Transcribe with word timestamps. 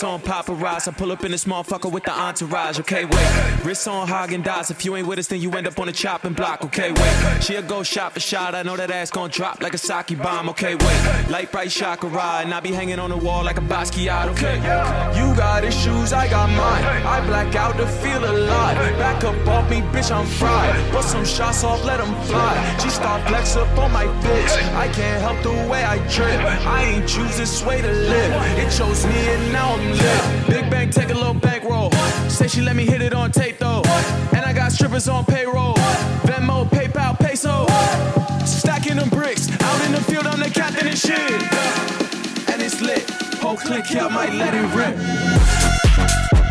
paparazzi. 0.00 0.88
I 0.88 0.92
pull 0.92 1.12
up 1.12 1.24
in 1.24 1.30
this 1.30 1.44
motherfucker 1.44 1.90
with 1.90 2.04
the 2.04 2.12
entourage. 2.12 2.78
Okay, 2.80 3.04
wait. 3.04 3.64
Wrist 3.64 3.86
on 3.88 4.08
Häagen-Dazs. 4.08 4.70
If 4.70 4.84
you 4.84 4.96
ain't 4.96 5.06
with 5.06 5.18
us, 5.18 5.26
then 5.26 5.40
you 5.40 5.50
end 5.52 5.66
up 5.66 5.78
on 5.78 5.86
the 5.86 5.92
chopping 5.92 6.32
block. 6.32 6.64
Okay, 6.64 6.92
wait. 6.92 7.42
She'll 7.42 7.62
go 7.62 7.82
shot 7.82 8.12
for 8.12 8.20
shot. 8.20 8.54
I 8.54 8.62
know 8.62 8.76
that 8.76 8.90
ass 8.90 9.10
gon' 9.10 9.30
drop 9.30 9.62
like 9.62 9.74
a 9.74 9.78
sake 9.78 10.18
bomb. 10.18 10.48
Okay, 10.50 10.74
wait. 10.74 11.28
Light 11.30 11.52
bright 11.52 11.70
chakra, 11.70 12.10
and 12.42 12.52
I 12.52 12.60
be 12.60 12.72
hanging 12.72 12.98
on 12.98 13.10
the 13.10 13.16
wall 13.16 13.44
like 13.44 13.58
a 13.58 13.62
Basquiat. 13.62 14.28
Okay. 14.28 14.56
You 15.18 15.34
got 15.36 15.64
issues, 15.64 16.12
I 16.12 16.28
got 16.28 16.48
mine. 16.50 16.84
I 17.06 17.24
black 17.26 17.54
out 17.54 17.76
to 17.76 17.86
feel 17.86 18.24
alive. 18.24 18.76
Back 18.98 19.24
up 19.24 19.48
off 19.48 19.70
me, 19.70 19.80
bitch, 19.92 20.10
I'm 20.10 20.26
fried. 20.26 20.92
Bust 20.92 21.10
some 21.10 21.24
shots 21.24 21.64
off, 21.64 21.84
let 21.84 21.98
them 21.98 22.14
fly. 22.24 22.78
She 22.78 22.90
start 22.90 23.26
flex 23.28 23.56
up 23.56 23.68
on 23.78 23.92
my 23.92 24.06
bitch. 24.06 24.74
I 24.74 24.88
can't 24.88 25.20
help 25.20 25.42
the 25.42 25.50
way 25.70 25.84
I 25.84 25.98
trip. 26.08 26.40
I 26.66 26.84
ain't 26.84 27.08
choose 27.08 27.36
this 27.36 27.62
way 27.64 27.80
to 27.80 27.92
live. 27.92 28.58
It 28.58 28.70
chose 28.70 29.04
me, 29.06 29.12
and 29.12 29.52
now 29.52 29.74
I'm 29.74 29.89
lit. 29.90 30.46
Big 30.48 30.70
Bang, 30.70 30.90
take 30.90 31.10
a 31.10 31.14
little 31.14 31.34
bankroll. 31.34 31.90
Say 32.28 32.48
she 32.48 32.60
let 32.60 32.76
me 32.76 32.84
hit 32.84 33.02
it 33.02 33.14
on 33.14 33.30
tape 33.32 33.58
though. 33.58 33.82
And 34.32 34.44
I 34.44 34.52
got 34.52 34.72
strippers 34.72 35.08
on 35.08 35.24
payroll. 35.24 35.74
Venmo, 36.24 36.68
PayPal, 36.68 37.18
peso. 37.18 37.66
Stacking 38.44 38.96
them 38.96 39.08
bricks. 39.08 39.48
Out 39.60 39.86
in 39.86 39.92
the 39.92 40.00
field, 40.02 40.26
I'm 40.26 40.40
the 40.40 40.50
captain 40.50 40.86
and 40.86 40.98
shit. 40.98 41.18
And 42.50 42.62
it's 42.62 42.80
lit. 42.80 43.08
Whole 43.40 43.56
click 43.56 43.86
here, 43.86 44.08
might 44.08 44.32
let 44.34 44.54
it 44.54 44.66
rip. 44.74 46.49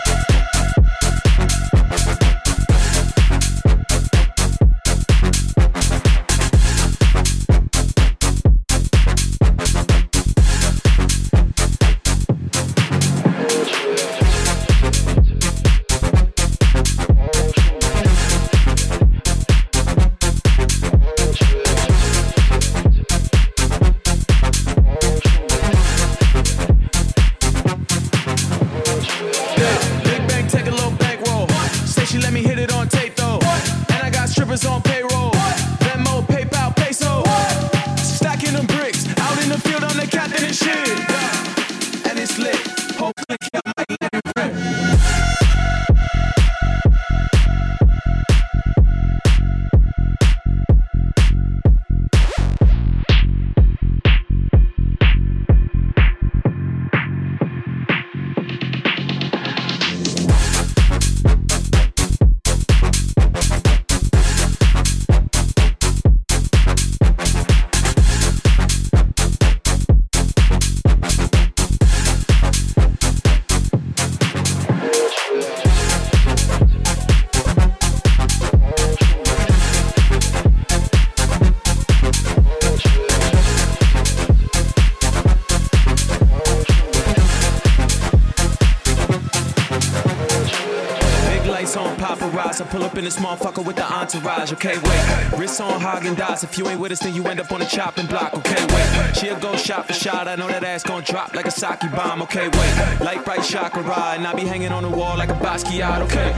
Okay, 94.53 94.77
wait. 94.79 95.39
Wrist 95.39 95.61
on 95.61 95.79
Häagen-Dazs. 95.79 96.43
If 96.43 96.57
you 96.57 96.67
ain't 96.67 96.79
with 96.79 96.91
us, 96.91 96.99
then 96.99 97.13
you 97.13 97.23
end 97.27 97.39
up 97.39 97.51
on 97.51 97.59
the 97.59 97.65
chopping 97.65 98.07
block. 98.07 98.33
Okay, 98.33 98.65
wait. 98.73 99.15
She'll 99.15 99.39
go 99.39 99.55
shot 99.55 99.85
for 99.85 99.93
shot. 99.93 100.27
I 100.27 100.35
know 100.35 100.47
that 100.47 100.63
ass 100.63 100.83
gon' 100.83 101.03
drop 101.03 101.35
like 101.35 101.45
a 101.45 101.51
sake 101.51 101.79
bomb. 101.95 102.21
Okay, 102.23 102.47
wait. 102.47 102.99
Light 103.01 103.23
bright 103.25 103.43
chakra 103.43 103.83
and 104.15 104.25
I 104.25 104.33
be 104.33 104.45
hanging 104.45 104.71
on 104.71 104.83
the 104.83 104.89
wall 104.89 105.17
like 105.17 105.29
a 105.29 105.35
Basquiat. 105.35 106.01
Okay. 106.01 106.29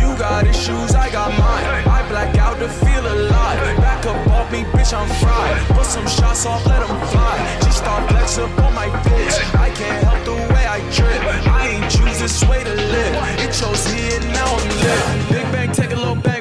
You 0.00 0.16
got 0.16 0.46
issues, 0.46 0.94
I 0.94 1.10
got 1.10 1.30
mine. 1.30 1.64
I 1.88 2.06
black 2.08 2.36
out 2.38 2.58
to 2.60 2.68
feel 2.68 3.04
alive. 3.04 3.76
Back 3.78 4.06
up 4.06 4.28
off 4.28 4.52
me, 4.52 4.62
bitch, 4.74 4.92
I'm 4.96 5.08
fried. 5.20 5.58
Put 5.76 5.86
some 5.86 6.06
shots 6.06 6.46
off, 6.46 6.64
let 6.66 6.82
'em 6.82 7.00
fly. 7.08 7.58
She 7.64 7.72
start 7.72 8.08
flex 8.08 8.38
up 8.38 8.50
on 8.60 8.72
my 8.74 8.88
bitch. 9.02 9.36
I 9.56 9.70
can't 9.70 10.04
help 10.04 10.24
the 10.24 10.34
way 10.54 10.64
I 10.66 10.78
trip. 10.92 11.20
I 11.46 11.68
ain't 11.68 11.90
choose 11.90 12.18
this 12.20 12.44
way 12.44 12.62
to 12.62 12.74
live. 12.74 13.14
It 13.40 13.52
chose 13.52 13.82
me 13.92 14.14
and 14.16 14.32
now 14.32 14.46
I'm 14.46 14.68
lit. 14.82 15.28
Big 15.28 15.52
bang, 15.52 15.72
take 15.72 15.92
a 15.92 15.96
little 15.96 16.14
bankroll. 16.14 16.37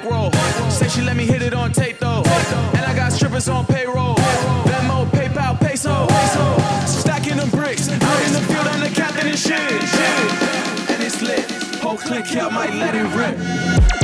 Say 0.88 1.02
she 1.02 1.06
let 1.06 1.18
me 1.18 1.26
hit 1.26 1.42
it 1.42 1.54
on 1.54 1.72
tape 1.72 2.00
though. 2.00 2.24
And 2.76 2.86
I 2.86 2.96
got 2.96 3.12
strippers 3.12 3.50
on 3.50 3.66
payroll. 3.66 4.16
Venmo, 4.66 5.06
PayPal, 5.12 5.60
peso. 5.60 6.08
Stacking 6.86 7.38
them 7.38 7.50
bricks. 7.50 7.90
Out 7.90 8.26
in 8.26 8.34
the 8.34 8.42
field, 8.42 8.68
I'm 8.68 8.80
the 8.80 8.90
captain 8.90 9.28
and 9.28 9.38
shit. 9.38 9.60
And 10.92 11.04
it's 11.04 11.22
lit. 11.22 11.50
Whole 11.82 11.98
click 11.98 12.26
here, 12.26 12.50
might 12.50 12.74
let 12.74 12.96
it 12.96 13.04
rip. 13.16 13.97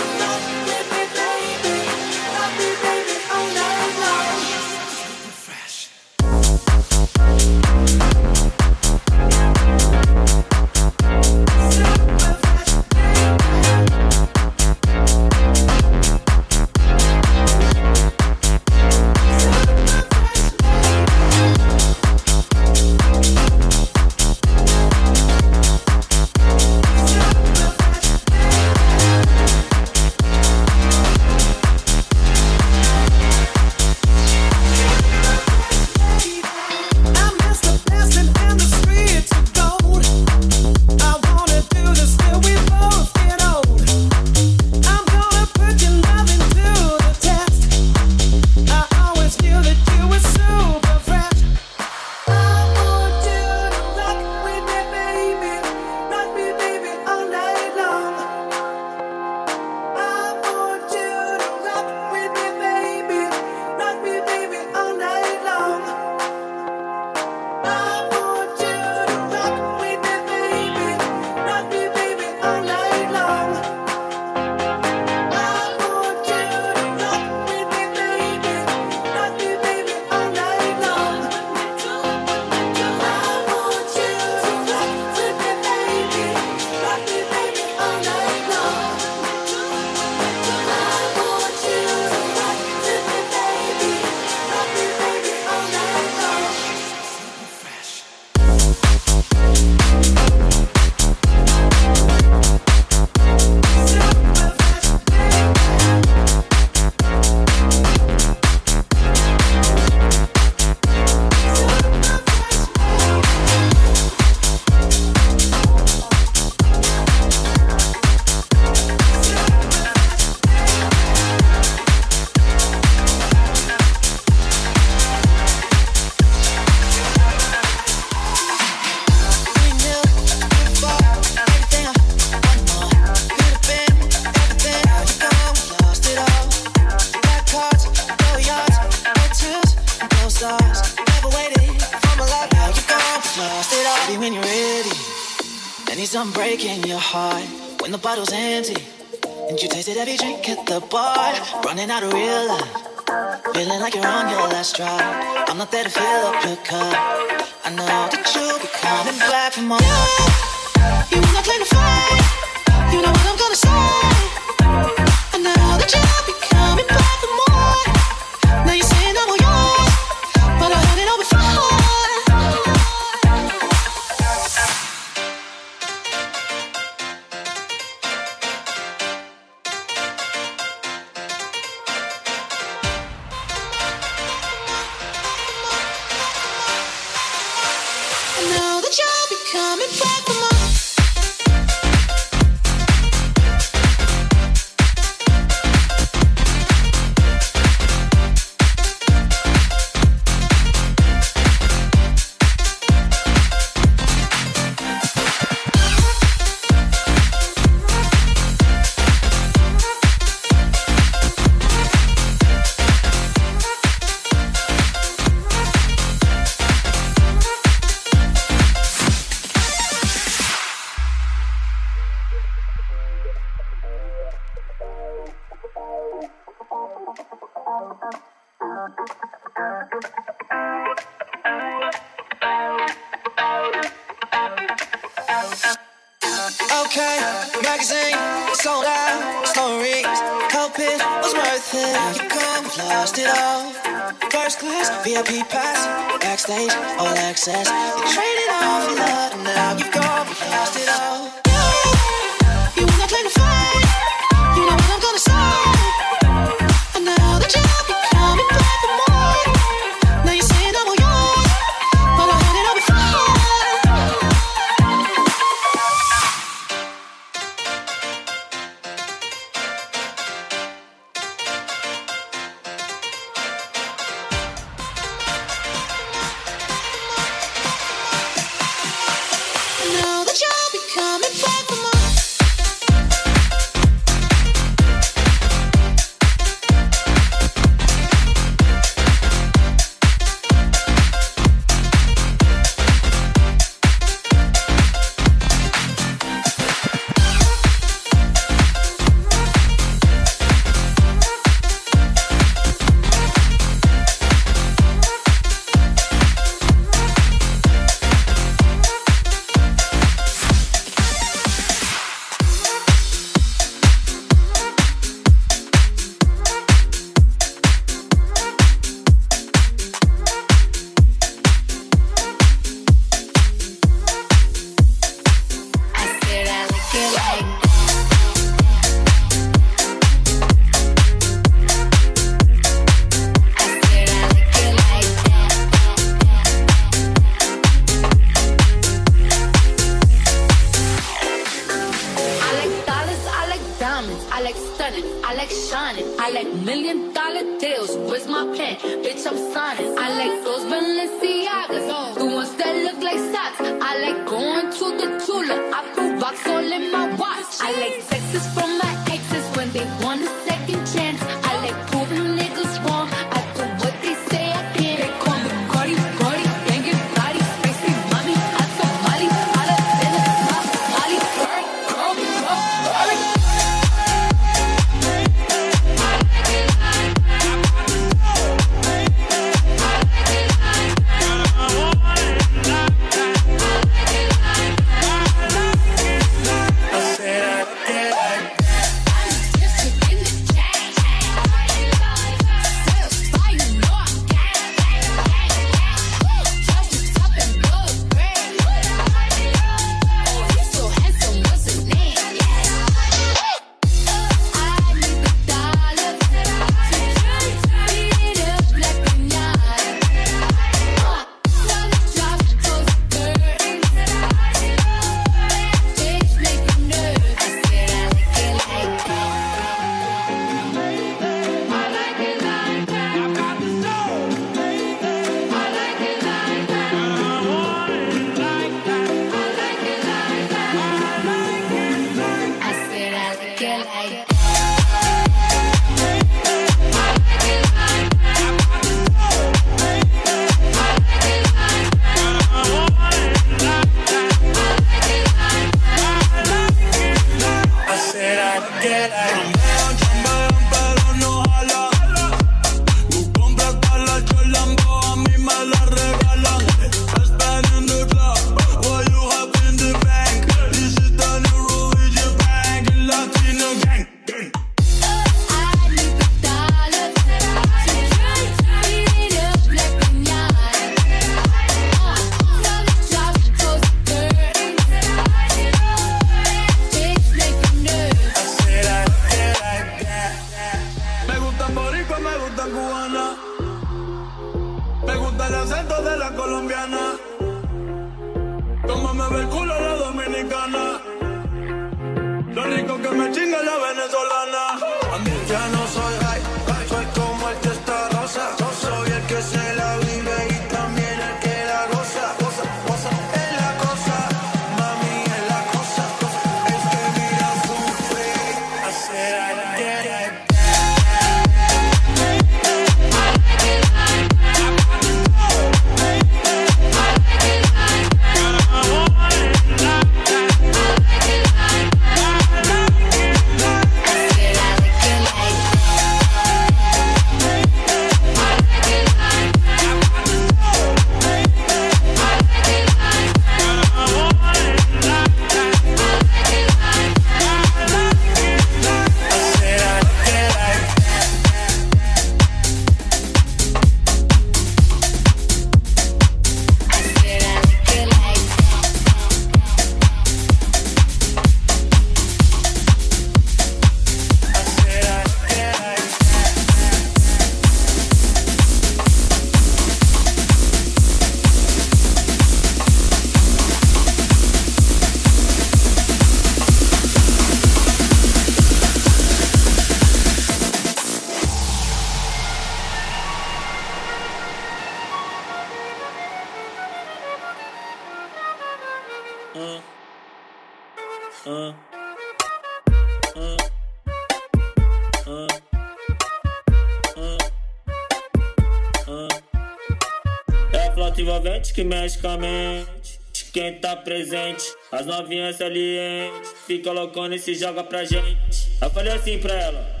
freneticamente. 592.18 593.18
Quem 593.52 593.80
tá 593.80 593.96
presente, 593.96 594.64
as 594.92 595.06
novinhas 595.06 595.56
salientes. 595.56 596.52
Fica 596.66 596.92
loucona 596.92 597.36
e 597.36 597.38
se 597.38 597.54
joga 597.54 597.82
pra 597.84 598.04
gente. 598.04 598.76
Eu 598.80 598.90
falei 598.90 599.12
assim 599.12 599.38
pra 599.38 599.54
ela. 599.54 600.00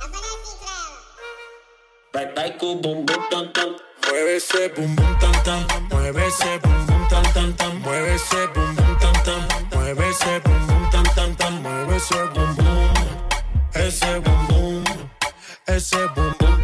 Eu 0.00 0.08
falei 0.08 0.30
assim 0.30 0.56
pra 0.58 0.70
ela. 0.70 1.04
Vai, 2.12 2.32
vai 2.34 2.58
com 2.58 2.72
o 2.72 2.74
bumbum 2.76 3.28
tam 3.30 3.48
tam. 3.48 3.76
Mueve 4.06 4.36
esse 4.36 4.68
bumbum 4.70 5.18
tam 5.18 5.32
tam. 5.44 5.66
Mueve 5.90 6.26
esse 6.26 6.58
bumbum 6.58 7.08
tam 7.08 7.22
tam 7.32 7.52
tam. 7.52 7.74
Mueve 7.80 8.14
esse 8.14 8.46
bumbum 8.48 8.98
tam 8.98 9.12
tam. 9.24 9.78
Mueve 9.78 10.10
esse 10.10 10.40
bumbum 10.40 10.90
tam 10.90 11.02
tam 11.14 11.34
tam. 11.34 11.52
Mueve 11.52 11.96
esse 11.96 12.14
bumbum. 12.14 12.92
Esse 13.74 14.20
bumbum. 14.20 14.84
Esse 15.68 16.08
bumbum. 16.08 16.63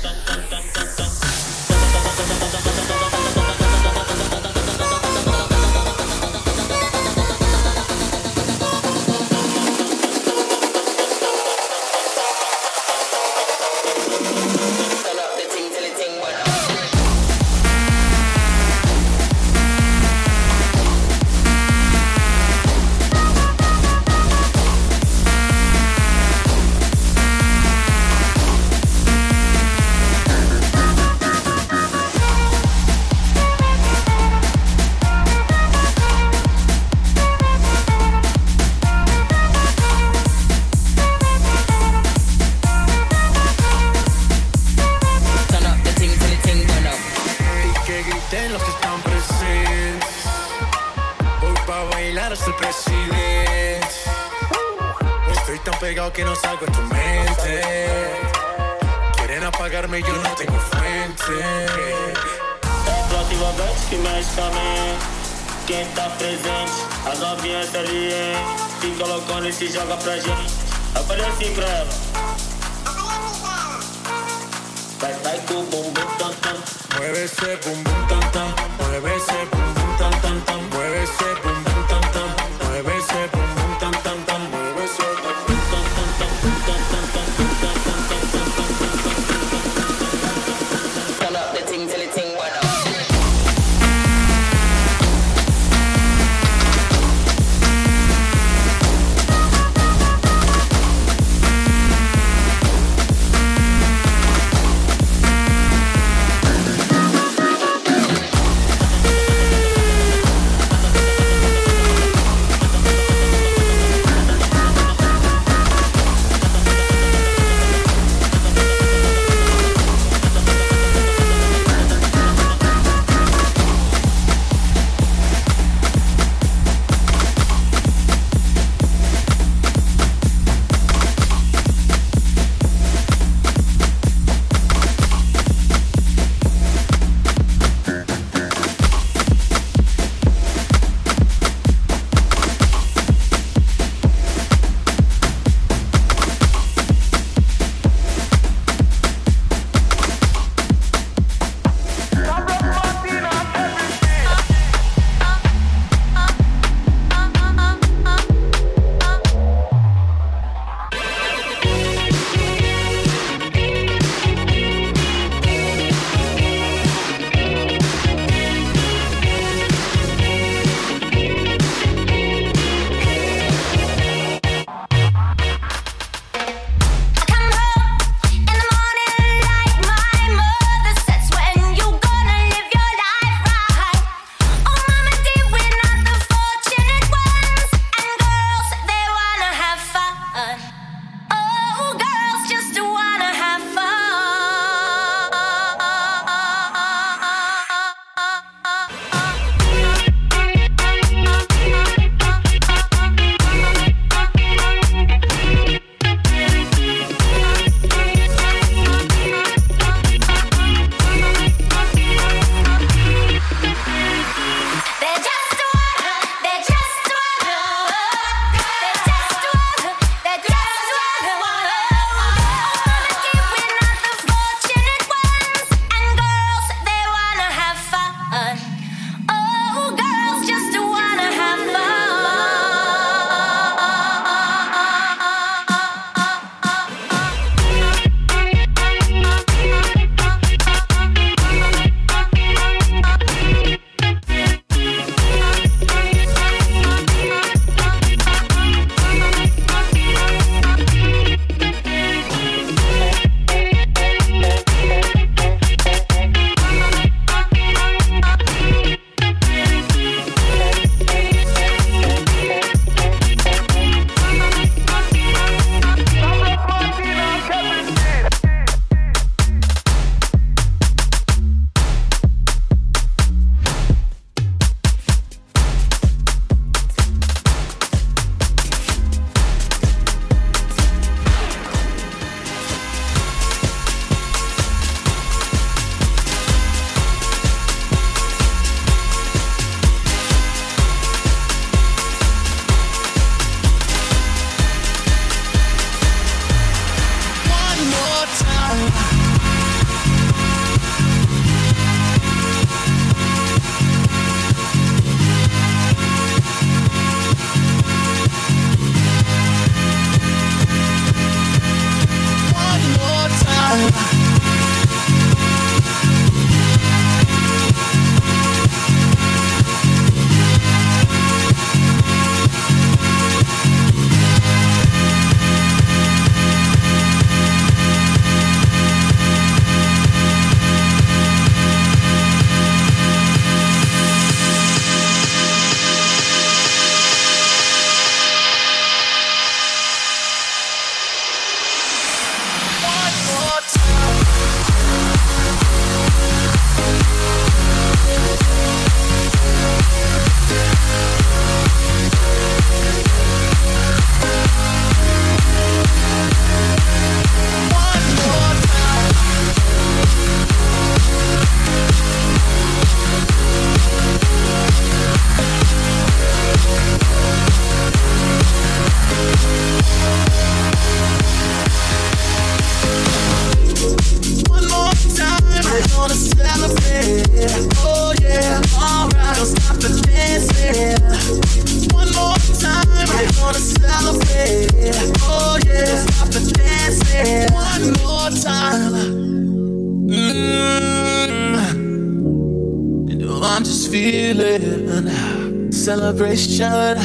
celebration 395.91 396.95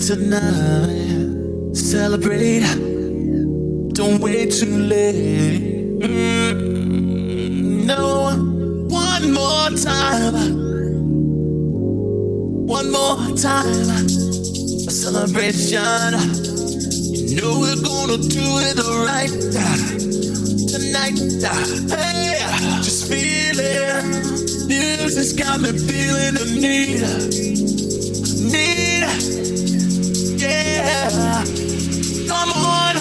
tonight. 0.00 1.76
Celebrate. 1.76 2.66
Don't 3.94 4.18
wait 4.20 4.50
too 4.50 4.78
late. 4.92 6.00
Mm-hmm. 6.00 7.86
No, 7.86 8.32
one 8.88 9.32
more 9.32 9.70
time. 9.90 10.34
One 12.66 12.90
more 12.90 13.20
time. 13.36 14.08
A 14.88 14.92
celebration. 15.04 16.12
You 17.28 17.36
know 17.38 17.54
we're 17.62 17.82
gonna 17.90 18.18
do 18.38 18.46
it 18.68 18.76
right 19.06 19.34
tonight. 20.72 21.16
Hey, 21.94 22.42
just 22.82 23.02
feel 23.08 23.58
it. 23.60 24.02
Music's 24.66 25.32
got 25.32 25.60
me 25.60 25.70
feeling 25.86 26.34
the 26.34 26.46
need 26.60 27.81
need. 28.52 29.02
Yeah, 30.36 31.44
come 32.28 32.52
on, 32.52 32.94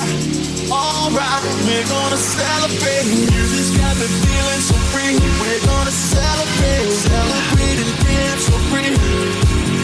alright, 0.72 1.44
we're 1.68 1.88
gonna 1.92 2.18
celebrate. 2.18 3.06
Music's 3.06 3.72
got 3.78 3.96
me 4.00 4.08
feeling 4.08 4.64
so 4.64 4.76
free. 4.96 5.16
We're 5.42 5.64
gonna 5.68 5.92
celebrate, 5.92 6.90
celebrate 7.04 7.78
and 7.84 7.94
dance 8.00 8.44
so 8.48 8.56
free. 8.72 8.96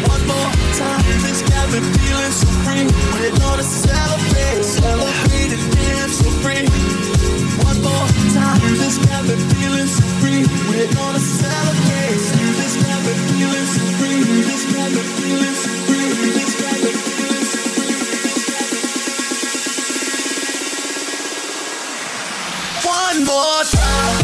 One 0.08 0.24
more 0.32 0.52
time, 0.80 1.04
music's 1.12 1.44
got 1.52 1.68
me 1.72 1.80
feeling 2.00 2.32
so 2.32 2.48
free. 2.64 2.86
We're 3.20 3.36
gonna 3.36 3.64
celebrate, 3.64 4.64
celebrate 4.64 5.52
and 5.52 5.66
dance 5.76 6.16
so 6.24 6.30
free. 6.44 6.64
One 7.68 7.80
more 7.84 8.08
time, 8.32 8.58
music's 8.64 9.00
got 9.06 9.24
me 9.28 9.36
feeling 9.52 9.88
so 9.88 10.04
free. 10.24 10.44
We're 10.70 10.92
gonna 10.96 11.20
celebrate, 11.20 12.20
music's 12.40 12.76
got 12.84 13.00
me 13.04 13.14
feeling 13.28 13.68
so 13.76 13.84
free 14.00 14.07
one 22.84 23.24
more 23.24 23.64
time. 23.64 24.17